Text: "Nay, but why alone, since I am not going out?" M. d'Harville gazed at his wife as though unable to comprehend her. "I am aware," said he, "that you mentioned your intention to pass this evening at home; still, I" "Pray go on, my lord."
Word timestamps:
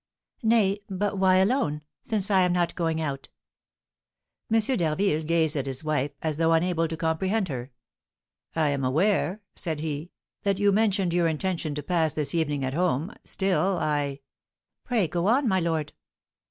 "Nay, 0.41 0.79
but 0.89 1.19
why 1.19 1.35
alone, 1.35 1.83
since 2.01 2.31
I 2.31 2.41
am 2.41 2.51
not 2.51 2.73
going 2.73 2.99
out?" 2.99 3.29
M. 4.51 4.59
d'Harville 4.59 5.21
gazed 5.21 5.55
at 5.55 5.67
his 5.67 5.83
wife 5.83 6.09
as 6.23 6.37
though 6.37 6.53
unable 6.53 6.87
to 6.87 6.97
comprehend 6.97 7.49
her. 7.49 7.69
"I 8.55 8.69
am 8.69 8.83
aware," 8.83 9.43
said 9.55 9.79
he, 9.81 10.09
"that 10.41 10.57
you 10.57 10.71
mentioned 10.71 11.13
your 11.13 11.27
intention 11.27 11.75
to 11.75 11.83
pass 11.83 12.13
this 12.15 12.33
evening 12.33 12.65
at 12.65 12.73
home; 12.73 13.13
still, 13.25 13.77
I" 13.77 14.21
"Pray 14.87 15.07
go 15.07 15.27
on, 15.27 15.47
my 15.47 15.59
lord." 15.59 15.93